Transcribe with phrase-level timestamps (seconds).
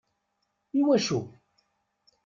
[0.79, 1.19] I wacu?